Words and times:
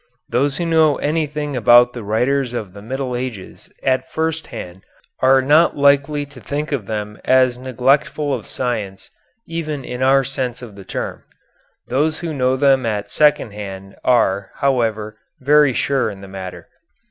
Those 0.29 0.57
who 0.57 0.65
know 0.65 0.95
anything 0.97 1.55
about 1.55 1.93
the 1.93 2.01
writers 2.01 2.55
of 2.55 2.73
the 2.73 2.81
Middle 2.81 3.15
Ages 3.15 3.69
at 3.83 4.11
first 4.11 4.47
hand 4.47 4.81
are 5.19 5.43
not 5.43 5.77
likely 5.77 6.25
to 6.25 6.41
think 6.41 6.71
of 6.71 6.87
them 6.87 7.19
as 7.23 7.59
neglectful 7.59 8.33
of 8.33 8.47
science 8.47 9.11
even 9.45 9.85
in 9.85 10.01
our 10.01 10.23
sense 10.23 10.63
of 10.63 10.73
the 10.75 10.85
term. 10.85 11.21
Those 11.87 12.17
who 12.17 12.33
know 12.33 12.55
them 12.57 12.83
at 12.83 13.11
second 13.11 13.51
hand 13.51 13.95
are, 14.03 14.49
however, 14.55 15.19
very 15.39 15.71
sure 15.71 16.09
in 16.09 16.21
the 16.21 16.27
matter. 16.27 16.67